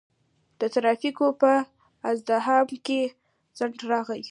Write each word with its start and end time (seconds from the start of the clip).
د 0.59 0.61
ترافیکو 0.75 1.25
په 1.41 1.51
ازدحام 2.09 2.65
کې 2.85 3.01
ځنډ 3.57 3.77
راغی. 3.91 4.19